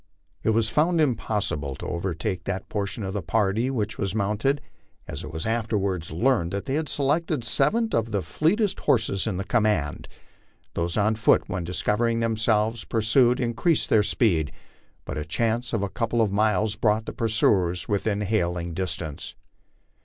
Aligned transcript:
It 0.41 0.49
was 0.49 0.67
found 0.67 0.99
impossible 0.99 1.75
to 1.75 1.85
overtake 1.85 2.45
that 2.45 2.69
portion 2.69 3.03
of 3.03 3.13
the 3.13 3.21
party 3.21 3.69
which 3.69 3.99
was 3.99 4.15
mounted, 4.15 4.59
as 5.07 5.23
it 5.23 5.31
was 5.31 5.45
afterwards 5.45 6.11
learned 6.11 6.53
that 6.53 6.65
they 6.65 6.73
had 6.73 6.89
selected 6.89 7.43
seven 7.43 7.87
of 7.93 8.09
the 8.11 8.23
fleet 8.23 8.59
est 8.59 8.79
horses 8.85 9.27
in 9.27 9.37
the 9.37 9.43
command. 9.43 10.07
Those 10.73 10.97
on 10.97 11.13
foot, 11.13 11.47
when 11.47 11.65
discovering 11.65 12.19
themselves 12.19 12.83
pur 12.83 13.01
sued, 13.03 13.39
increased 13.39 13.91
their 13.91 14.01
speed, 14.01 14.51
but 15.05 15.19
a 15.19 15.23
chase 15.23 15.71
of 15.71 15.83
a 15.83 15.87
couple 15.87 16.19
of 16.23 16.31
miles 16.31 16.75
brought 16.75 17.05
the 17.05 17.13
pur 17.13 17.27
suers 17.29 17.87
within 17.87 18.21
hailing 18.21 18.73
distance. 18.73 19.35